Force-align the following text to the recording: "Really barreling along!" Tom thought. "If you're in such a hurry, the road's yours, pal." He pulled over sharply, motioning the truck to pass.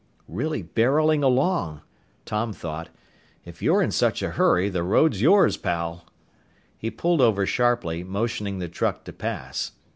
"Really 0.27 0.63
barreling 0.63 1.21
along!" 1.21 1.81
Tom 2.25 2.53
thought. 2.53 2.89
"If 3.45 3.61
you're 3.61 3.83
in 3.83 3.91
such 3.91 4.23
a 4.23 4.31
hurry, 4.31 4.67
the 4.67 4.81
road's 4.81 5.21
yours, 5.21 5.57
pal." 5.57 6.07
He 6.75 6.89
pulled 6.89 7.21
over 7.21 7.45
sharply, 7.45 8.03
motioning 8.03 8.57
the 8.57 8.67
truck 8.67 9.03
to 9.03 9.13
pass. 9.13 9.73